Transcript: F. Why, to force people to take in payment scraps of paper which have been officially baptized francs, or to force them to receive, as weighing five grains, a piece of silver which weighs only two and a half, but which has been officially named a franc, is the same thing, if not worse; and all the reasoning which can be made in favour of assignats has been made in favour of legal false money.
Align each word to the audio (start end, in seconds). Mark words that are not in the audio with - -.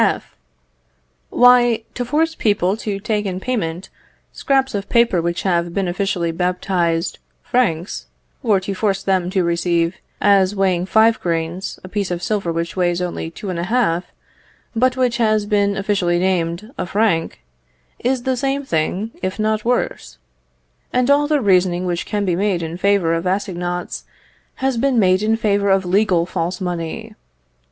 F. 0.03 0.35
Why, 1.29 1.83
to 1.93 2.03
force 2.03 2.33
people 2.33 2.75
to 2.77 2.99
take 2.99 3.27
in 3.27 3.39
payment 3.39 3.89
scraps 4.31 4.73
of 4.73 4.89
paper 4.89 5.21
which 5.21 5.43
have 5.43 5.75
been 5.75 5.87
officially 5.87 6.31
baptized 6.31 7.19
francs, 7.43 8.07
or 8.41 8.59
to 8.61 8.73
force 8.73 9.03
them 9.03 9.29
to 9.29 9.43
receive, 9.43 9.97
as 10.19 10.55
weighing 10.55 10.87
five 10.87 11.19
grains, 11.19 11.79
a 11.83 11.87
piece 11.87 12.09
of 12.09 12.23
silver 12.23 12.51
which 12.51 12.75
weighs 12.75 12.99
only 12.99 13.29
two 13.29 13.51
and 13.51 13.59
a 13.59 13.65
half, 13.65 14.05
but 14.75 14.97
which 14.97 15.17
has 15.17 15.45
been 15.45 15.77
officially 15.77 16.17
named 16.17 16.71
a 16.79 16.87
franc, 16.87 17.39
is 17.99 18.23
the 18.23 18.35
same 18.35 18.65
thing, 18.65 19.11
if 19.21 19.37
not 19.37 19.63
worse; 19.65 20.17
and 20.91 21.11
all 21.11 21.27
the 21.27 21.41
reasoning 21.41 21.85
which 21.85 22.07
can 22.07 22.25
be 22.25 22.35
made 22.35 22.63
in 22.63 22.75
favour 22.75 23.13
of 23.13 23.27
assignats 23.27 24.03
has 24.55 24.77
been 24.77 24.97
made 24.97 25.21
in 25.21 25.37
favour 25.37 25.69
of 25.69 25.85
legal 25.85 26.25
false 26.25 26.59
money. 26.59 27.13